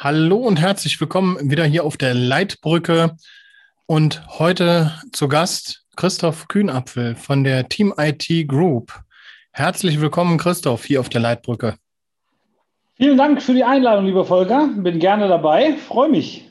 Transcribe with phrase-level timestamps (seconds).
[0.00, 3.16] Hallo und herzlich willkommen wieder hier auf der Leitbrücke
[3.86, 8.94] und heute zu Gast Christoph Kühnapfel von der Team IT Group.
[9.50, 11.74] Herzlich willkommen, Christoph, hier auf der Leitbrücke.
[12.94, 14.68] Vielen Dank für die Einladung, lieber Volker.
[14.76, 16.48] Bin gerne dabei, freue mich.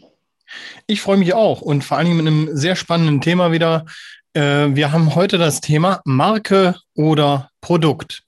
[0.86, 3.86] Ich freue mich auch und vor allen Dingen mit einem sehr spannenden Thema wieder.
[4.34, 8.24] Äh, wir haben heute das Thema Marke oder Produkt.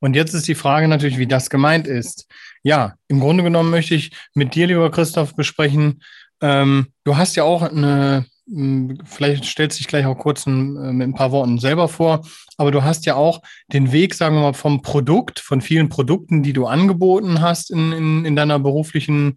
[0.00, 2.26] Und jetzt ist die Frage natürlich, wie das gemeint ist.
[2.62, 6.02] Ja, im Grunde genommen möchte ich mit dir, lieber Christoph, besprechen.
[6.40, 10.76] Ähm, du hast ja auch eine, hm, vielleicht stellst du dich gleich auch kurz ein,
[10.76, 12.26] äh, mit ein paar Worten selber vor,
[12.56, 16.42] aber du hast ja auch den Weg, sagen wir mal, vom Produkt, von vielen Produkten,
[16.42, 19.36] die du angeboten hast in, in, in deiner beruflichen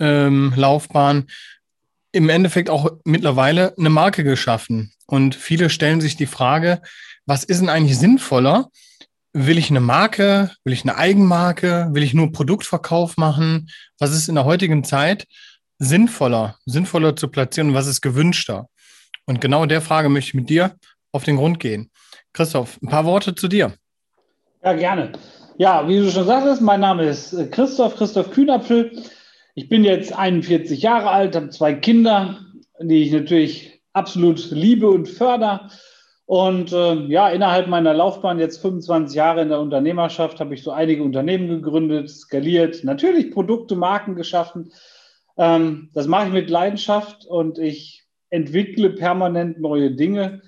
[0.00, 1.26] ähm, Laufbahn,
[2.12, 4.92] im Endeffekt auch mittlerweile eine Marke geschaffen.
[5.06, 6.80] Und viele stellen sich die Frage,
[7.26, 8.70] was ist denn eigentlich sinnvoller?
[9.32, 10.50] Will ich eine Marke?
[10.64, 11.88] Will ich eine Eigenmarke?
[11.92, 13.70] Will ich nur Produktverkauf machen?
[13.98, 15.26] Was ist in der heutigen Zeit
[15.78, 18.68] sinnvoller, sinnvoller zu platzieren und was ist gewünschter?
[19.26, 20.76] Und genau der Frage möchte ich mit dir
[21.12, 21.90] auf den Grund gehen.
[22.32, 23.74] Christoph, ein paar Worte zu dir.
[24.64, 25.12] Ja, gerne.
[25.58, 29.02] Ja, wie du schon sagtest, mein Name ist äh, Christoph, Christoph Kühnapfel.
[29.54, 32.38] Ich bin jetzt 41 Jahre alt, habe zwei Kinder,
[32.80, 35.68] die ich natürlich absolut liebe und fördere.
[36.28, 40.70] Und äh, ja, innerhalb meiner Laufbahn, jetzt 25 Jahre in der Unternehmerschaft, habe ich so
[40.70, 44.70] einige Unternehmen gegründet, skaliert, natürlich Produkte, Marken geschaffen.
[45.38, 50.42] Ähm, das mache ich mit Leidenschaft und ich entwickle permanent neue Dinge.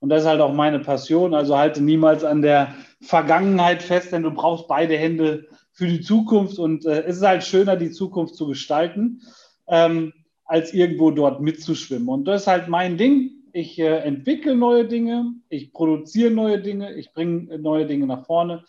[0.00, 1.34] Und das ist halt auch meine Passion.
[1.34, 6.58] Also halte niemals an der Vergangenheit fest, denn du brauchst beide Hände für die Zukunft.
[6.58, 9.20] Und äh, es ist halt schöner, die Zukunft zu gestalten,
[9.68, 10.14] ähm,
[10.46, 12.08] als irgendwo dort mitzuschwimmen.
[12.08, 16.92] Und das ist halt mein Ding ich äh, entwickle neue Dinge, ich produziere neue Dinge,
[16.92, 18.64] ich bringe neue Dinge nach vorne.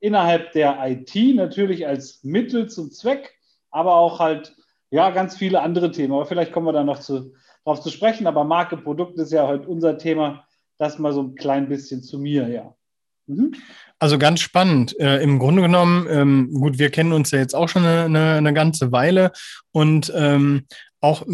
[0.00, 3.32] Innerhalb der IT natürlich als Mittel zum Zweck,
[3.70, 4.56] aber auch halt
[4.90, 6.12] ja ganz viele andere Themen.
[6.12, 7.32] Aber vielleicht kommen wir da noch zu,
[7.62, 8.26] drauf zu sprechen.
[8.26, 10.44] Aber Marke, Produkt ist ja heute unser Thema.
[10.78, 12.74] Das mal so ein klein bisschen zu mir, ja.
[13.26, 13.54] Mhm.
[14.00, 14.98] Also ganz spannend.
[14.98, 18.32] Äh, Im Grunde genommen, ähm, gut, wir kennen uns ja jetzt auch schon eine, eine,
[18.34, 19.30] eine ganze Weile
[19.70, 20.66] und ähm,
[21.00, 21.24] auch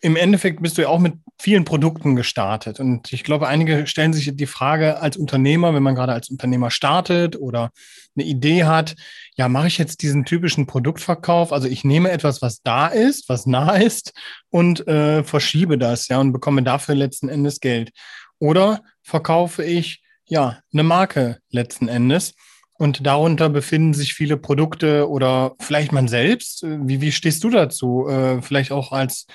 [0.00, 2.80] im Endeffekt bist du ja auch mit vielen Produkten gestartet.
[2.80, 6.70] Und ich glaube, einige stellen sich die Frage als Unternehmer, wenn man gerade als Unternehmer
[6.70, 7.70] startet oder
[8.16, 8.96] eine Idee hat,
[9.36, 11.52] ja, mache ich jetzt diesen typischen Produktverkauf?
[11.52, 14.12] Also ich nehme etwas, was da ist, was nah ist
[14.50, 17.90] und äh, verschiebe das, ja, und bekomme dafür letzten Endes Geld.
[18.38, 22.34] Oder verkaufe ich, ja, eine Marke letzten Endes.
[22.74, 26.62] Und darunter befinden sich viele Produkte oder vielleicht man selbst.
[26.62, 28.06] Wie, wie stehst du dazu?
[28.08, 29.26] Äh, vielleicht auch als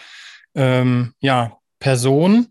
[0.56, 2.48] ähm, ja, Person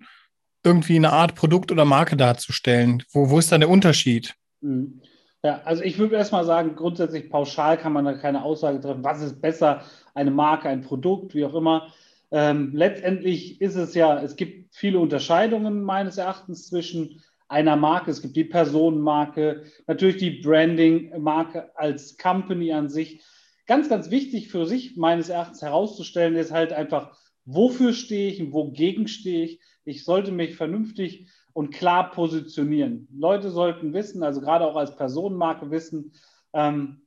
[0.65, 3.03] irgendwie eine Art Produkt oder Marke darzustellen?
[3.13, 4.35] Wo, wo ist dann der Unterschied?
[4.61, 5.03] Mhm.
[5.45, 9.21] Ja, also ich würde erstmal sagen, grundsätzlich pauschal kann man da keine Aussage treffen, was
[9.23, 9.83] ist besser,
[10.15, 11.93] eine Marke, ein Produkt, wie auch immer.
[12.31, 18.11] Ähm, letztendlich ist es ja, es gibt viele Unterscheidungen meines Erachtens zwischen einer Marke.
[18.11, 23.21] Es gibt die Personenmarke, natürlich die Branding-Marke als Company an sich.
[23.67, 28.53] Ganz, ganz wichtig für sich meines Erachtens herauszustellen ist halt einfach, wofür stehe ich und
[28.53, 29.61] wogegen stehe ich.
[29.85, 33.09] Ich sollte mich vernünftig und klar positionieren.
[33.13, 36.13] Leute sollten wissen, also gerade auch als Personenmarke wissen,
[36.53, 37.03] ähm,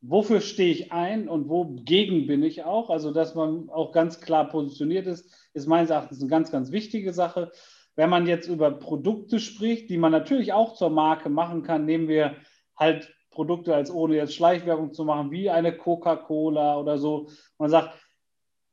[0.00, 2.90] wofür stehe ich ein und wogegen bin ich auch.
[2.90, 7.12] Also, dass man auch ganz klar positioniert ist, ist meines Erachtens eine ganz, ganz wichtige
[7.12, 7.50] Sache.
[7.96, 12.08] Wenn man jetzt über Produkte spricht, die man natürlich auch zur Marke machen kann, nehmen
[12.08, 12.36] wir
[12.76, 17.28] halt Produkte als ohne jetzt Schleichwerbung zu machen, wie eine Coca-Cola oder so.
[17.58, 17.94] Man sagt,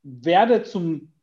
[0.03, 1.13] werde zum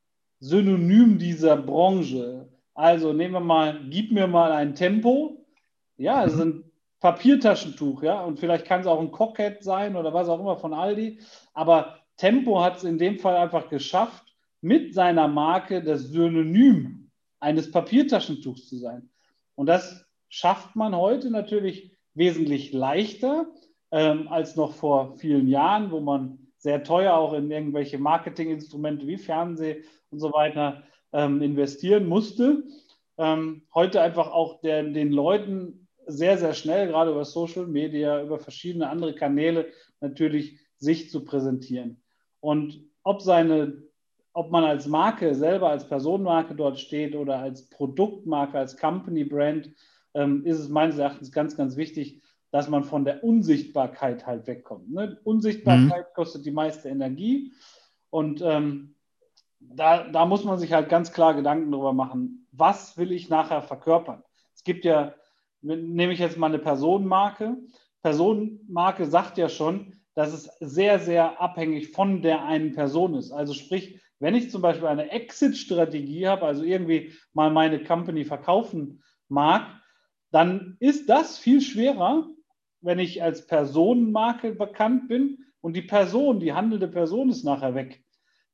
[0.41, 2.49] Synonym dieser Branche.
[2.75, 5.47] Also nehmen wir mal, gib mir mal ein Tempo.
[5.97, 6.65] Ja, es ist ein
[7.01, 10.75] Papiertaschentuch, ja, und vielleicht kann es auch ein Cockhead sein oder was auch immer von
[10.75, 11.19] Aldi.
[11.55, 14.25] Aber Tempo hat es in dem Fall einfach geschafft,
[14.61, 19.09] mit seiner Marke das Synonym eines Papiertaschentuchs zu sein.
[19.55, 23.47] Und das schafft man heute natürlich wesentlich leichter
[23.91, 29.17] ähm, als noch vor vielen Jahren, wo man sehr teuer auch in irgendwelche Marketinginstrumente wie
[29.17, 32.65] Fernsehen und so weiter ähm, investieren musste.
[33.19, 38.39] Ähm, heute einfach auch der, den Leuten sehr, sehr schnell, gerade über Social Media, über
[38.39, 39.69] verschiedene andere Kanäle
[40.01, 42.03] natürlich sich zu präsentieren.
[42.41, 43.83] Und ob seine,
[44.33, 49.71] ob man als Marke selber, als Personenmarke dort steht oder als Produktmarke, als Company Brand,
[50.15, 52.21] ähm, ist es meines Erachtens ganz, ganz wichtig,
[52.51, 54.91] dass man von der Unsichtbarkeit halt wegkommt.
[54.91, 55.19] Ne?
[55.25, 56.15] Unsichtbarkeit mhm.
[56.15, 57.53] kostet die meiste Energie
[58.11, 58.97] und ähm,
[59.61, 63.63] da, da muss man sich halt ganz klar Gedanken darüber machen, was will ich nachher
[63.63, 64.23] verkörpern.
[64.55, 65.15] Es gibt ja,
[65.61, 67.57] nehme ich jetzt mal eine Personenmarke.
[68.03, 73.33] Personenmarke sagt ja schon, dass es sehr, sehr abhängig von der einen Person ist.
[73.33, 79.03] Also sprich, wenn ich zum Beispiel eine Exit-Strategie habe, also irgendwie mal meine Company verkaufen
[79.29, 79.67] mag,
[80.31, 82.29] dann ist das viel schwerer,
[82.81, 88.03] wenn ich als Personenmarke bekannt bin und die Person, die handelnde Person ist nachher weg,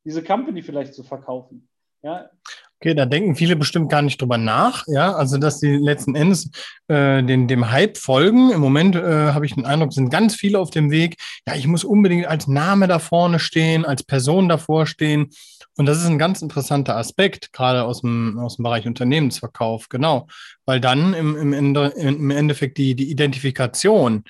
[0.05, 1.69] diese Company vielleicht zu verkaufen.
[2.03, 2.31] Ja,
[2.79, 6.51] Okay, da denken viele bestimmt gar nicht drüber nach, ja, also dass sie letzten Endes
[6.89, 8.51] äh, den, dem Hype folgen.
[8.51, 11.17] Im Moment äh, habe ich den Eindruck, sind ganz viele auf dem Weg.
[11.49, 15.31] Ja, ich muss unbedingt als Name da vorne stehen, als Person davor stehen.
[15.79, 20.27] Und das ist ein ganz interessanter Aspekt, gerade aus dem, aus dem Bereich Unternehmensverkauf, genau,
[20.67, 24.25] weil dann im, im, Ende, im Endeffekt die, die Identifikation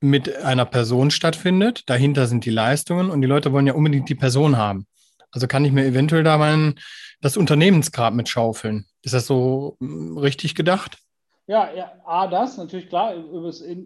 [0.00, 1.82] mit einer Person stattfindet.
[1.86, 4.86] Dahinter sind die Leistungen und die Leute wollen ja unbedingt die Person haben.
[5.32, 6.78] Also kann ich mir eventuell da meinen
[7.20, 8.86] das Unternehmensgrab mit schaufeln.
[9.02, 10.98] Ist das so hm, richtig gedacht?
[11.46, 13.76] Ja, ja, A, das natürlich klar, über das äh,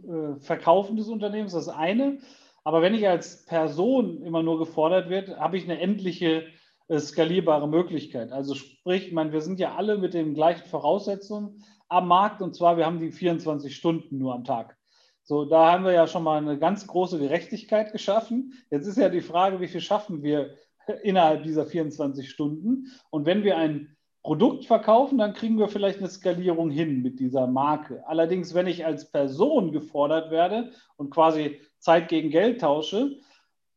[0.41, 2.19] Verkaufen des Unternehmens, das eine.
[2.63, 6.45] Aber wenn ich als Person immer nur gefordert wird, habe ich eine endliche
[6.89, 8.33] äh, skalierbare Möglichkeit.
[8.33, 12.55] Also sprich, ich meine, wir sind ja alle mit den gleichen Voraussetzungen am Markt und
[12.55, 14.77] zwar, wir haben die 24 Stunden nur am Tag.
[15.23, 18.53] So, da haben wir ja schon mal eine ganz große Gerechtigkeit geschaffen.
[18.71, 20.55] Jetzt ist ja die Frage, wie viel schaffen wir
[21.03, 22.87] innerhalb dieser 24 Stunden.
[23.11, 23.95] Und wenn wir ein
[24.25, 28.03] Produkt verkaufen, dann kriegen wir vielleicht eine Skalierung hin mit dieser Marke.
[28.07, 33.19] Allerdings, wenn ich als Person gefordert werde und quasi Zeit gegen Geld tausche,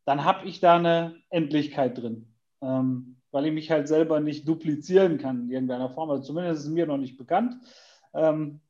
[0.06, 2.32] dann habe ich da eine Endlichkeit drin,
[2.62, 6.10] ähm, weil ich mich halt selber nicht duplizieren kann in irgendeiner Form.
[6.10, 7.56] Also zumindest ist es mir noch nicht bekannt.
[8.14, 8.60] Ähm,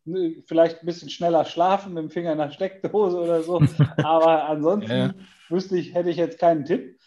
[0.46, 3.62] vielleicht ein bisschen schneller schlafen mit dem Finger in der Steckdose oder so.
[4.02, 5.14] Aber ansonsten ja.
[5.48, 6.97] wüsste ich, hätte ich jetzt keinen Tipp.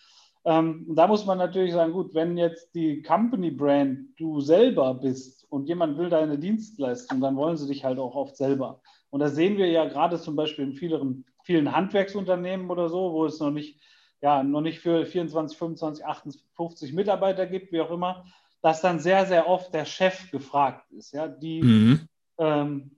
[0.44, 5.46] Ähm, da muss man natürlich sagen, gut, wenn jetzt die Company Brand du selber bist
[5.52, 8.82] und jemand will deine Dienstleistung, dann wollen sie dich halt auch oft selber.
[9.12, 13.26] Und da sehen wir ja gerade zum Beispiel in vielen, vielen Handwerksunternehmen oder so, wo
[13.26, 13.80] es noch nicht,
[14.22, 18.26] ja, noch nicht für 24, 25, 58 Mitarbeiter gibt, wie auch immer,
[18.62, 22.08] dass dann sehr, sehr oft der Chef gefragt ist, ja, die mhm.
[22.38, 22.92] ähm,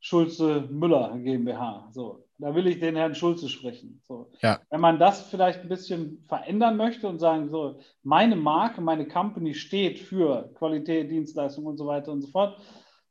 [0.00, 1.88] Schulze Müller GmbH.
[1.92, 4.00] So, da will ich den Herrn Schulze sprechen.
[4.06, 4.30] So.
[4.40, 4.60] Ja.
[4.70, 9.54] Wenn man das vielleicht ein bisschen verändern möchte und sagen, so, meine Marke, meine Company
[9.54, 12.60] steht für Qualität, Dienstleistung und so weiter und so fort,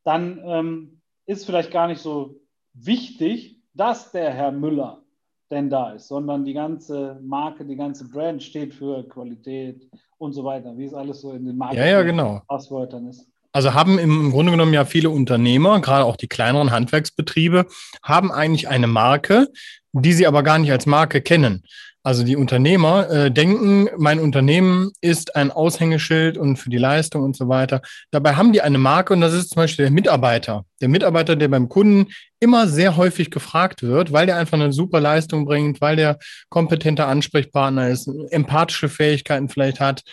[0.03, 2.39] dann ähm, ist vielleicht gar nicht so
[2.73, 5.03] wichtig, dass der Herr Müller
[5.51, 10.43] denn da ist, sondern die ganze Marke, die ganze Brand steht für Qualität und so
[10.43, 12.37] weiter, wie es alles so in den Marken ja, ja, genau.
[12.37, 13.29] Ist.
[13.51, 17.65] Also haben im Grunde genommen ja viele Unternehmer, gerade auch die kleineren Handwerksbetriebe,
[18.03, 19.47] haben eigentlich eine Marke,
[19.93, 21.63] die sie aber gar nicht als Marke kennen.
[22.07, 27.35] Also die Unternehmer äh, denken, mein Unternehmen ist ein Aushängeschild und für die Leistung und
[27.35, 27.81] so weiter.
[28.11, 30.63] Dabei haben die eine Marke und das ist zum Beispiel der Mitarbeiter.
[30.79, 32.07] Der Mitarbeiter, der beim Kunden
[32.39, 36.17] immer sehr häufig gefragt wird, weil der einfach eine super Leistung bringt, weil der
[36.47, 40.03] kompetenter Ansprechpartner ist, empathische Fähigkeiten vielleicht hat,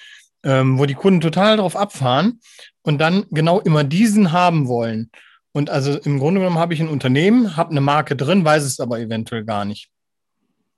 [0.44, 2.40] ähm, wo die Kunden total darauf abfahren
[2.82, 5.10] und dann genau immer diesen haben wollen.
[5.52, 8.80] Und also im Grunde genommen habe ich ein Unternehmen, habe eine Marke drin, weiß es
[8.80, 9.90] aber eventuell gar nicht.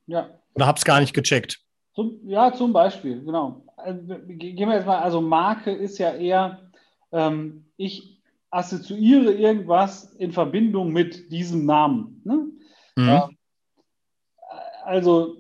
[0.06, 0.28] Ja.
[0.54, 1.60] Oder habe es gar nicht gecheckt.
[1.94, 3.64] Zum, ja, zum Beispiel, genau.
[3.76, 6.60] Also, gehen wir jetzt mal, also Marke ist ja eher,
[7.12, 12.20] ähm, ich assoziiere irgendwas in Verbindung mit diesem Namen.
[12.24, 12.46] Ne?
[12.96, 13.08] Mhm.
[13.08, 13.30] Ja,
[14.84, 15.36] also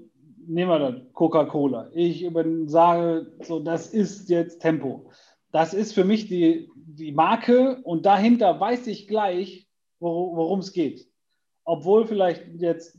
[0.46, 1.90] nehmen wir dann Coca-Cola.
[1.92, 2.28] Ich
[2.66, 5.10] sage, so, das ist jetzt Tempo.
[5.52, 9.68] Das ist für mich die, die Marke und dahinter weiß ich gleich,
[10.00, 11.08] worum es geht.
[11.64, 12.98] Obwohl vielleicht jetzt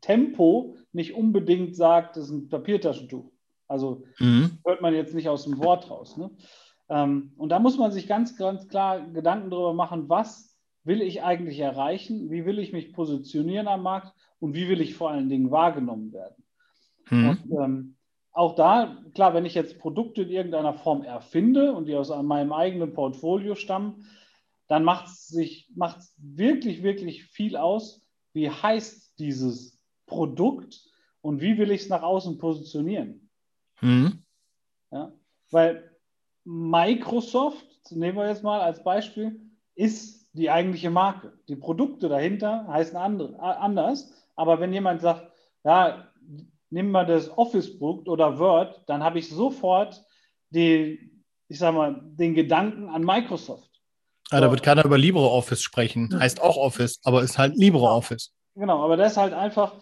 [0.00, 3.30] Tempo nicht unbedingt sagt, das ist ein Papiertaschentuch.
[3.68, 4.58] Also mhm.
[4.64, 6.16] hört man jetzt nicht aus dem Wort raus.
[6.16, 6.30] Ne?
[6.88, 11.22] Ähm, und da muss man sich ganz, ganz klar Gedanken darüber machen, was will ich
[11.22, 15.28] eigentlich erreichen, wie will ich mich positionieren am Markt und wie will ich vor allen
[15.28, 16.41] Dingen wahrgenommen werden.
[17.12, 17.28] Mhm.
[17.28, 17.96] Und, ähm,
[18.32, 22.52] auch da, klar, wenn ich jetzt Produkte in irgendeiner Form erfinde und die aus meinem
[22.52, 24.06] eigenen Portfolio stammen,
[24.68, 28.00] dann macht es sich macht's wirklich, wirklich viel aus,
[28.32, 30.80] wie heißt dieses Produkt
[31.20, 33.28] und wie will ich es nach außen positionieren.
[33.82, 34.22] Mhm.
[34.90, 35.12] Ja,
[35.50, 35.90] weil
[36.44, 39.38] Microsoft, nehmen wir jetzt mal als Beispiel,
[39.74, 41.38] ist die eigentliche Marke.
[41.48, 44.10] Die Produkte dahinter heißen andere, anders.
[44.36, 45.30] Aber wenn jemand sagt,
[45.64, 46.11] ja,
[46.72, 50.02] nimm mal das Office-Produkt oder Word, dann habe ich sofort
[50.50, 53.70] die, ich sag mal, den Gedanken an Microsoft.
[54.30, 56.18] Ja, da wird keiner über LibreOffice sprechen.
[56.18, 58.32] Heißt auch Office, aber ist halt LibreOffice.
[58.54, 59.74] Genau, aber das ist halt einfach,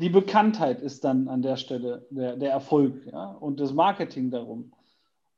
[0.00, 3.32] die Bekanntheit ist dann an der Stelle der, der Erfolg ja?
[3.32, 4.72] und das Marketing darum.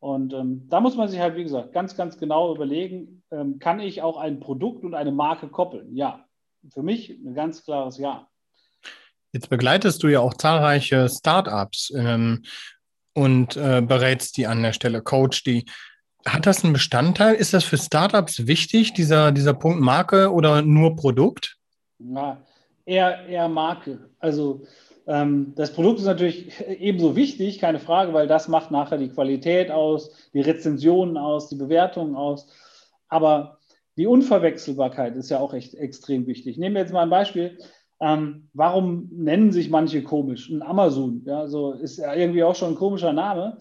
[0.01, 3.81] Und ähm, da muss man sich halt, wie gesagt, ganz, ganz genau überlegen, ähm, kann
[3.81, 5.97] ich auch ein Produkt und eine Marke koppeln?
[5.97, 6.25] Ja.
[6.71, 8.29] Für mich ein ganz klares Ja.
[9.39, 12.43] Jetzt begleitest du ja auch zahlreiche Startups ähm,
[13.15, 15.65] und äh, berätst die an der Stelle, coach die.
[16.27, 17.37] Hat das einen Bestandteil?
[17.37, 21.57] Ist das für Startups wichtig, dieser, dieser Punkt Marke oder nur Produkt?
[22.01, 22.39] Ja,
[22.85, 24.11] eher, eher Marke.
[24.19, 24.63] Also
[25.07, 29.71] ähm, das Produkt ist natürlich ebenso wichtig, keine Frage, weil das macht nachher die Qualität
[29.71, 32.49] aus, die Rezensionen aus, die Bewertungen aus.
[33.09, 33.61] Aber
[33.97, 36.59] die Unverwechselbarkeit ist ja auch echt extrem wichtig.
[36.59, 37.57] Nehmen wir jetzt mal ein Beispiel.
[38.01, 40.51] Ähm, warum nennen sich manche komisch?
[40.51, 43.59] Ein Amazon, ja, so ist ja irgendwie auch schon ein komischer Name.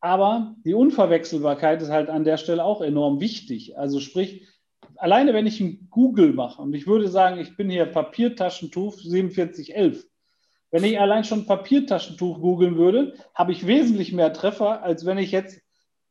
[0.00, 3.76] Aber die Unverwechselbarkeit ist halt an der Stelle auch enorm wichtig.
[3.76, 4.46] Also sprich,
[4.96, 10.06] alleine wenn ich ein Google mache und ich würde sagen, ich bin hier Papiertaschentuch 4711,
[10.70, 15.32] wenn ich allein schon Papiertaschentuch googeln würde, habe ich wesentlich mehr Treffer, als wenn ich
[15.32, 15.60] jetzt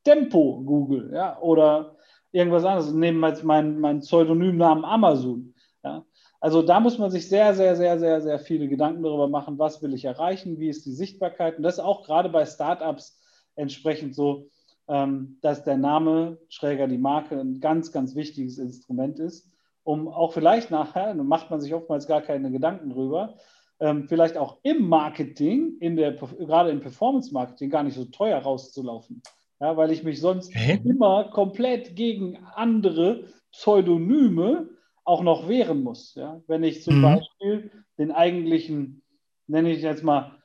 [0.04, 1.96] Tempo google ja, oder
[2.32, 2.94] irgendwas anderes.
[2.94, 5.56] Nehmen wir jetzt meinen, meinen Pseudonymnamen Amazon.
[5.84, 6.06] Ja.
[6.42, 9.82] Also da muss man sich sehr, sehr, sehr, sehr, sehr viele Gedanken darüber machen, was
[9.82, 11.58] will ich erreichen, wie ist die Sichtbarkeit.
[11.58, 13.20] Und das ist auch gerade bei Startups
[13.56, 14.48] entsprechend so,
[14.88, 19.52] ähm, dass der Name, schräger die Marke, ein ganz, ganz wichtiges Instrument ist,
[19.84, 23.36] um auch vielleicht nachher, da macht man sich oftmals gar keine Gedanken drüber,
[23.82, 29.22] ähm, vielleicht auch im Marketing, in der, gerade im Performance-Marketing, gar nicht so teuer rauszulaufen.
[29.60, 30.80] Ja, weil ich mich sonst okay.
[30.86, 34.70] immer komplett gegen andere Pseudonyme
[35.10, 36.16] auch noch wehren muss.
[36.16, 36.42] Ja?
[36.48, 37.02] Wenn ich zum mhm.
[37.02, 39.02] Beispiel den eigentlichen,
[39.48, 40.38] nenne ich jetzt mal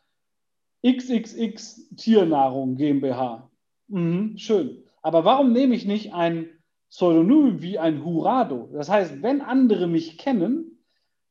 [0.85, 3.51] XXX Tiernahrung GmbH.
[3.89, 4.83] Mhm, schön.
[5.03, 6.49] Aber warum nehme ich nicht ein
[6.91, 8.71] Pseudonym wie ein Hurado?
[8.73, 10.79] Das heißt, wenn andere mich kennen,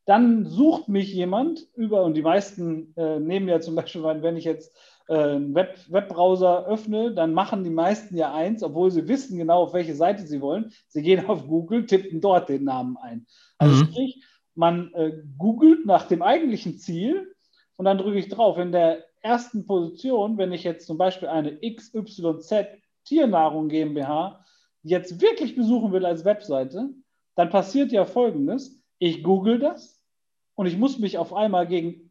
[0.06, 4.44] dann sucht mich jemand über, und die meisten äh, nehmen ja zum Beispiel, wenn ich
[4.44, 4.76] jetzt
[5.08, 9.74] einen Web, Webbrowser öffne, dann machen die meisten ja eins, obwohl sie wissen genau, auf
[9.74, 10.72] welche Seite sie wollen.
[10.88, 13.26] Sie gehen auf Google, tippen dort den Namen ein.
[13.58, 13.88] Also mhm.
[13.88, 14.24] sprich,
[14.56, 17.34] man äh, googelt nach dem eigentlichen Ziel
[17.76, 18.58] und dann drücke ich drauf.
[18.58, 22.68] In der ersten Position, wenn ich jetzt zum Beispiel eine XYZ
[23.06, 24.46] Tiernahrung GmbH
[24.84, 26.90] jetzt wirklich besuchen will als Webseite,
[27.36, 28.80] dann passiert ja Folgendes.
[29.00, 30.04] Ich google das,
[30.56, 32.03] und ich muss mich auf einmal gegen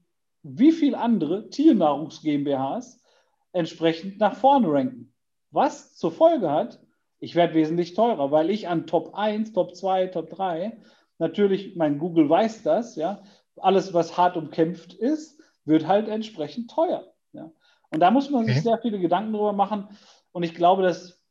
[0.42, 3.00] wie viele andere Tiernahrungs GmbHs
[3.52, 5.12] entsprechend nach vorne ranken.
[5.50, 6.80] Was zur Folge hat,
[7.20, 10.78] ich werde wesentlich teurer, weil ich an Top 1, Top 2, Top 3,
[11.18, 13.22] natürlich, mein Google weiß das, ja,
[13.56, 17.12] alles, was hart umkämpft ist, wird halt entsprechend teuer.
[17.32, 17.52] Ja.
[17.90, 18.64] Und da muss man sich okay.
[18.64, 19.88] sehr viele Gedanken drüber machen.
[20.32, 21.22] Und ich glaube, dass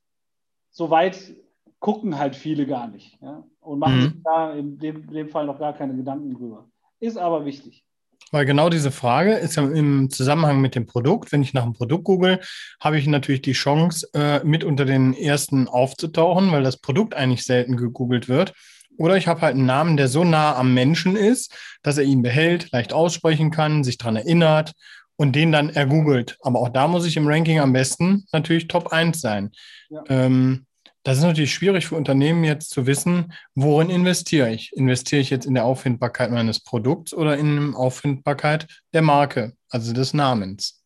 [0.70, 1.34] so weit
[1.80, 3.20] gucken halt viele gar nicht.
[3.22, 4.01] Ja, und machen mhm.
[4.03, 7.86] sich da in dem, in dem Fall noch gar keine Gedanken drüber ist aber wichtig.
[8.32, 11.32] Weil genau diese Frage ist ja im Zusammenhang mit dem Produkt.
[11.32, 12.40] Wenn ich nach einem Produkt google,
[12.80, 17.44] habe ich natürlich die Chance, äh, mit unter den ersten aufzutauchen, weil das Produkt eigentlich
[17.44, 18.54] selten gegoogelt wird.
[18.98, 22.22] Oder ich habe halt einen Namen, der so nah am Menschen ist, dass er ihn
[22.22, 24.74] behält, leicht aussprechen kann, sich daran erinnert
[25.16, 26.38] und den dann ergoogelt.
[26.42, 29.51] Aber auch da muss ich im Ranking am besten natürlich Top 1 sein.
[29.90, 30.04] Ja.
[30.10, 30.66] Ähm,
[31.03, 34.72] das ist natürlich schwierig für Unternehmen jetzt zu wissen, worin investiere ich?
[34.74, 39.93] Investiere ich jetzt in der Auffindbarkeit meines Produkts oder in der Auffindbarkeit der Marke, also
[39.93, 40.84] des Namens?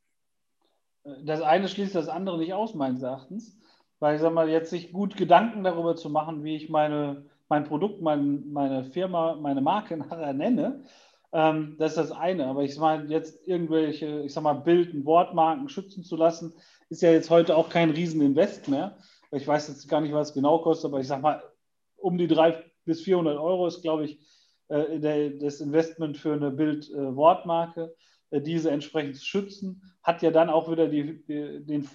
[1.24, 3.58] Das eine schließt das andere nicht aus, meines Erachtens.
[4.00, 7.66] Weil ich sage mal, jetzt sich gut Gedanken darüber zu machen, wie ich meine, mein
[7.66, 10.84] Produkt, mein, meine Firma, meine Marke nachher nenne,
[11.34, 12.46] ähm, das ist das eine.
[12.48, 16.54] Aber ich meine, jetzt irgendwelche, ich sag mal, Bild- und Wortmarken schützen zu lassen,
[16.90, 18.96] ist ja jetzt heute auch kein Rieseninvest mehr
[19.32, 21.44] ich weiß jetzt gar nicht, was es genau kostet, aber ich sage mal,
[21.98, 24.20] um die 300 bis 400 Euro ist, glaube ich,
[24.68, 27.96] äh, das Investment für eine Bild-Wortmarke,
[28.30, 31.88] äh, diese entsprechend zu schützen, hat ja dann auch wieder die, den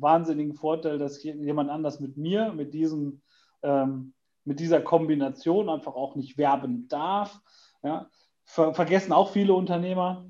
[0.00, 3.20] wahnsinnigen Vorteil, dass jemand anders mit mir, mit, diesem,
[3.62, 4.14] ähm,
[4.44, 7.40] mit dieser Kombination einfach auch nicht werben darf.
[7.82, 8.08] Ja.
[8.44, 10.26] Ver vergessen auch viele Unternehmer,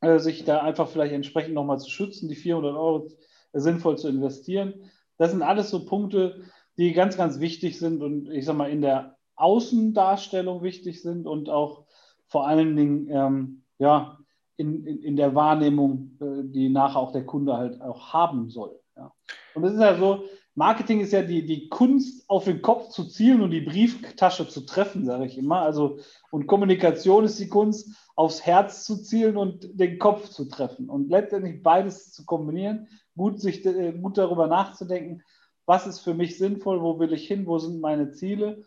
[0.00, 3.08] äh, sich da einfach vielleicht entsprechend nochmal zu schützen, die 400 Euro
[3.52, 4.90] sinnvoll zu investieren.
[5.18, 6.44] Das sind alles so Punkte,
[6.76, 11.48] die ganz, ganz wichtig sind und ich sage mal in der Außendarstellung wichtig sind und
[11.48, 11.84] auch
[12.26, 14.18] vor allen Dingen ähm, ja,
[14.56, 18.78] in, in, in, der Wahrnehmung, äh, die nachher auch der Kunde halt auch haben soll.
[18.96, 19.12] Ja.
[19.54, 23.04] Und es ist ja so, Marketing ist ja die, die Kunst, auf den Kopf zu
[23.04, 25.60] zielen und die Brieftasche zu treffen, sage ich immer.
[25.60, 25.98] Also,
[26.30, 30.88] und Kommunikation ist die Kunst, aufs Herz zu zielen und den Kopf zu treffen.
[30.88, 35.22] Und letztendlich beides zu kombinieren, gut, sich, äh, gut darüber nachzudenken,
[35.66, 38.62] was ist für mich sinnvoll, wo will ich hin, wo sind meine Ziele.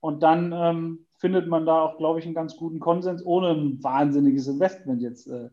[0.00, 3.82] Und dann ähm, findet man da auch, glaube ich, einen ganz guten Konsens, ohne ein
[3.82, 5.48] wahnsinniges Investment jetzt äh,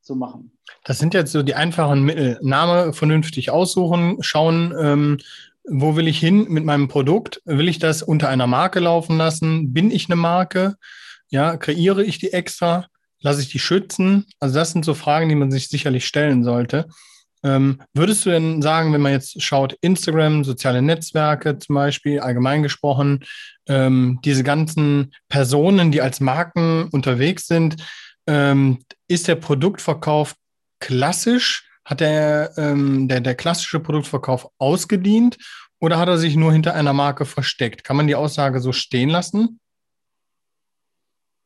[0.00, 0.52] zu machen.
[0.84, 2.38] Das sind jetzt so die einfachen Mittel.
[2.42, 5.18] Name vernünftig aussuchen, schauen, ähm,
[5.64, 7.42] wo will ich hin mit meinem Produkt?
[7.44, 9.72] Will ich das unter einer Marke laufen lassen?
[9.72, 10.76] Bin ich eine Marke?
[11.28, 12.86] Ja, kreiere ich die extra?
[13.20, 14.26] Lasse ich die schützen?
[14.40, 16.88] Also das sind so Fragen, die man sich sicherlich stellen sollte.
[17.44, 22.62] Ähm, würdest du denn sagen, wenn man jetzt schaut, Instagram, soziale Netzwerke zum Beispiel, allgemein
[22.62, 23.24] gesprochen,
[23.68, 27.76] ähm, diese ganzen Personen, die als Marken unterwegs sind,
[28.26, 30.34] ähm, ist der Produktverkauf
[30.80, 31.68] klassisch?
[31.84, 35.38] Hat der, ähm, der, der klassische Produktverkauf ausgedient
[35.80, 37.84] oder hat er sich nur hinter einer Marke versteckt?
[37.84, 39.60] Kann man die Aussage so stehen lassen?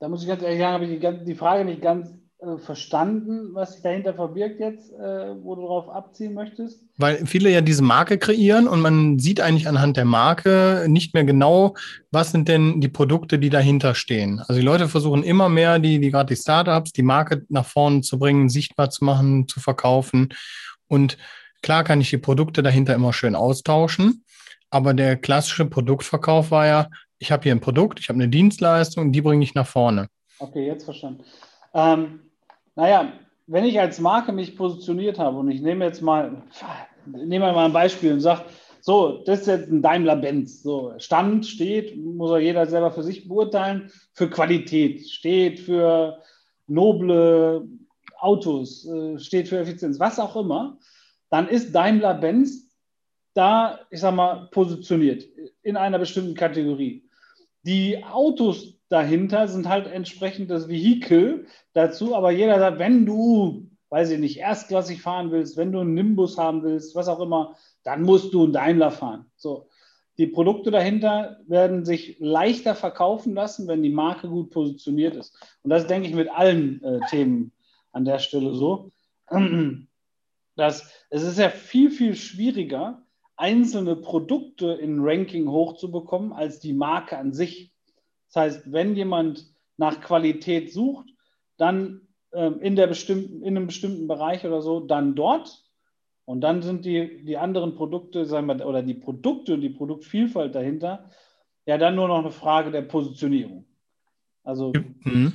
[0.01, 3.55] Da muss ich ganz ehrlich sagen, habe ich die, die Frage nicht ganz äh, verstanden,
[3.55, 6.83] was sich dahinter verbirgt jetzt, äh, wo du darauf abziehen möchtest?
[6.97, 11.23] Weil viele ja diese Marke kreieren und man sieht eigentlich anhand der Marke nicht mehr
[11.23, 11.77] genau,
[12.11, 14.41] was sind denn die Produkte, die dahinter stehen.
[14.41, 18.01] Also die Leute versuchen immer mehr, die, die gerade die Startups, die Marke nach vorne
[18.01, 20.31] zu bringen, sichtbar zu machen, zu verkaufen.
[20.89, 21.19] Und
[21.63, 24.25] klar kann ich die Produkte dahinter immer schön austauschen,
[24.69, 26.89] aber der klassische Produktverkauf war ja,
[27.21, 30.09] ich habe hier ein Produkt, ich habe eine Dienstleistung, die bringe ich nach vorne.
[30.41, 31.23] Okay, jetzt verstanden.
[31.73, 32.21] Ähm,
[32.75, 33.13] naja,
[33.47, 36.43] wenn ich als Marke mich positioniert habe und ich nehme jetzt mal,
[37.07, 38.45] nehme mal ein Beispiel und sage,
[38.81, 40.63] so, das ist jetzt ein Daimler-Benz.
[40.63, 46.19] So, Stand steht, muss auch jeder selber für sich beurteilen, für Qualität, steht für
[46.67, 47.69] noble
[48.19, 50.79] Autos, äh, steht für Effizienz, was auch immer.
[51.31, 52.71] Dann ist Daimler-Benz
[53.35, 55.25] da, ich sag mal, positioniert
[55.63, 57.09] in einer bestimmten Kategorie.
[57.63, 62.15] Die Autos dahinter sind halt entsprechend das Vehikel dazu.
[62.15, 66.37] Aber jeder sagt, wenn du, weiß ich nicht, erstklassig fahren willst, wenn du einen Nimbus
[66.37, 69.31] haben willst, was auch immer, dann musst du einen Daimler fahren.
[69.37, 69.69] So.
[70.19, 75.35] Die Produkte dahinter werden sich leichter verkaufen lassen, wenn die Marke gut positioniert ist.
[75.63, 77.53] Und das denke ich mit allen äh, Themen
[77.93, 78.93] an der Stelle so.
[80.55, 83.07] Dass, es ist ja viel, viel schwieriger,
[83.37, 87.72] einzelne Produkte in Ranking hochzubekommen, als die Marke an sich.
[88.33, 89.47] Das heißt, wenn jemand
[89.77, 91.09] nach Qualität sucht,
[91.59, 95.63] dann ähm, in, der bestimmten, in einem bestimmten Bereich oder so, dann dort.
[96.25, 100.55] Und dann sind die, die anderen Produkte, sagen wir, oder die Produkte und die Produktvielfalt
[100.55, 101.11] dahinter,
[101.67, 103.67] ja dann nur noch eine Frage der Positionierung.
[104.45, 104.73] Also.
[105.05, 105.33] Mhm.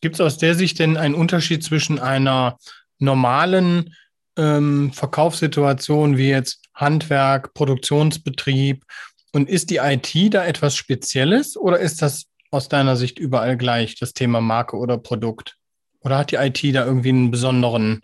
[0.00, 2.56] Gibt es aus der Sicht denn einen Unterschied zwischen einer
[3.00, 3.94] normalen
[4.36, 8.84] ähm, Verkaufssituation wie jetzt Handwerk, Produktionsbetrieb
[9.32, 13.96] und ist die IT da etwas Spezielles oder ist das aus deiner Sicht überall gleich,
[13.96, 15.56] das Thema Marke oder Produkt?
[16.00, 18.00] Oder hat die IT da irgendwie einen besonderen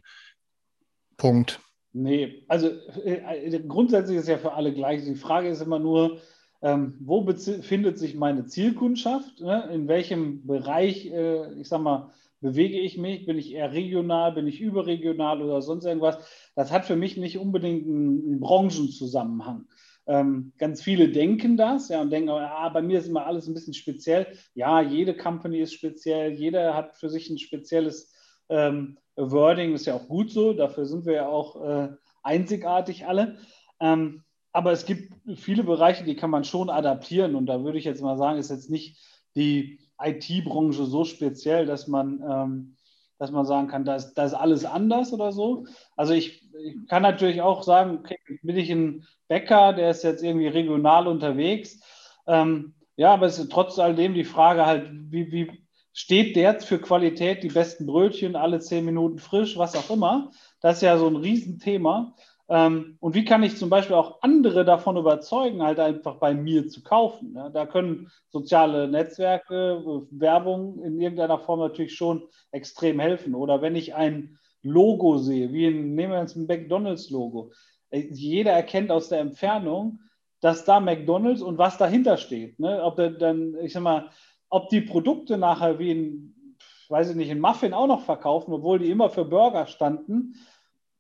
[1.17, 1.61] Punkt?
[1.93, 2.69] Nee, also
[3.05, 5.05] äh, grundsätzlich ist ja für alle gleich.
[5.05, 6.19] Die Frage ist immer nur,
[6.61, 9.41] ähm, wo befindet sich meine Zielkundschaft?
[9.41, 9.71] Ne?
[9.73, 12.11] In welchem Bereich, äh, ich sag mal,
[12.41, 13.27] bewege ich mich?
[13.27, 16.19] Bin ich eher regional, bin ich überregional oder sonst irgendwas?
[16.57, 19.67] Das hat für mich nicht unbedingt einen, einen Branchenzusammenhang.
[20.07, 23.55] Ähm, ganz viele denken das ja, und denken, ah, bei mir ist immer alles ein
[23.55, 24.27] bisschen speziell.
[24.55, 28.13] Ja, jede Company ist speziell, jeder hat für sich ein spezielles
[28.49, 31.89] ähm, Wording, ist ja auch gut so, dafür sind wir ja auch äh,
[32.23, 33.39] einzigartig alle.
[33.81, 37.85] Ähm, aber es gibt viele Bereiche, die kann man schon adaptieren und da würde ich
[37.85, 38.99] jetzt mal sagen, ist jetzt nicht
[39.35, 42.77] die IT-Branche so speziell, dass man ähm,
[43.19, 45.67] dass man sagen kann, da ist, da ist alles anders oder so.
[45.97, 50.23] Also ich, ich kann natürlich auch sagen, okay, bin ich ein Bäcker, der ist jetzt
[50.23, 51.81] irgendwie regional unterwegs.
[52.27, 56.79] Ähm, ja, aber es ist trotz alledem die Frage halt, wie, wie steht der für
[56.79, 60.31] Qualität, die besten Brötchen, alle zehn Minuten frisch, was auch immer.
[60.61, 62.15] Das ist ja so ein Riesenthema.
[62.49, 66.69] Ähm, und wie kann ich zum Beispiel auch andere davon überzeugen, halt einfach bei mir
[66.69, 67.35] zu kaufen?
[67.37, 73.35] Ja, da können soziale Netzwerke, Werbung in irgendeiner Form natürlich schon extrem helfen.
[73.35, 77.53] Oder wenn ich ein Logo sehe, wie ein, nehmen wir jetzt ein McDonalds-Logo.
[77.91, 80.01] Äh, jeder erkennt aus der Entfernung,
[80.41, 82.59] dass da McDonalds und was dahinter steht.
[82.59, 82.83] Ne?
[82.83, 84.11] Ob dann, ich sag mal,
[84.49, 86.57] ob die Produkte nachher wie ein,
[86.89, 90.35] weiß ich nicht, ein Muffin auch noch verkaufen, obwohl die immer für Burger standen,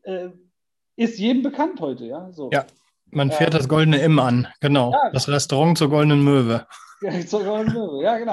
[0.02, 0.28] äh,
[0.96, 2.30] ist jedem bekannt heute, ja.
[2.32, 2.50] So.
[2.52, 2.66] Ja,
[3.10, 4.92] man fährt äh, das goldene M an, genau.
[4.92, 6.66] Ja, das Restaurant zur goldenen Möwe.
[7.02, 8.32] Ja, zur goldenen Möwe, ja, genau.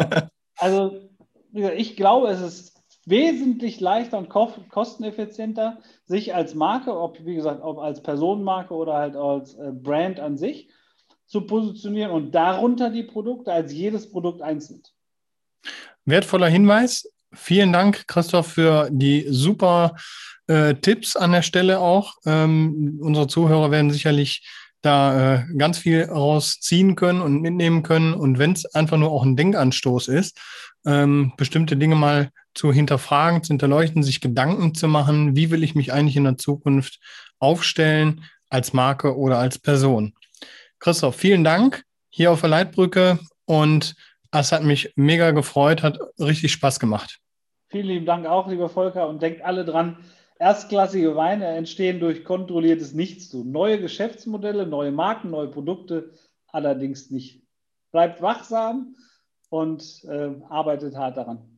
[0.55, 1.09] Also,
[1.51, 7.79] ich glaube, es ist wesentlich leichter und kosteneffizienter, sich als Marke, ob wie gesagt, ob
[7.79, 10.69] als Personenmarke oder halt als äh, Brand an sich
[11.25, 14.83] zu positionieren und darunter die Produkte als jedes Produkt einzeln.
[16.05, 17.09] Wertvoller Hinweis.
[17.33, 19.95] Vielen Dank, Christoph, für die super
[20.47, 22.15] äh, Tipps an der Stelle auch.
[22.25, 24.45] Ähm, unsere Zuhörer werden sicherlich
[24.81, 28.13] da äh, ganz viel rausziehen können und mitnehmen können.
[28.13, 30.39] Und wenn es einfach nur auch ein Denkanstoß ist,
[30.85, 35.75] ähm, bestimmte Dinge mal zu hinterfragen, zu hinterleuchten, sich Gedanken zu machen, wie will ich
[35.75, 36.99] mich eigentlich in der Zukunft
[37.39, 40.13] aufstellen als Marke oder als Person.
[40.79, 43.95] Christoph, vielen Dank hier auf der Leitbrücke und
[44.31, 47.19] es hat mich mega gefreut, hat richtig Spaß gemacht.
[47.69, 49.07] Vielen lieben Dank auch, lieber Volker.
[49.07, 49.97] Und denkt alle dran,
[50.39, 53.51] erstklassige Weine entstehen durch kontrolliertes Nichtstun.
[53.51, 56.11] Neue Geschäftsmodelle, neue Marken, neue Produkte
[56.47, 57.43] allerdings nicht.
[57.91, 58.95] Bleibt wachsam
[59.49, 61.50] und äh, arbeitet hart daran.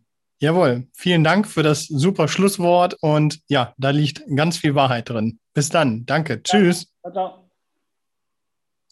[0.43, 5.39] Jawohl, vielen Dank für das super Schlusswort und ja, da liegt ganz viel Wahrheit drin.
[5.53, 6.91] Bis dann, danke, tschüss.
[7.05, 7.42] Ja, ciao.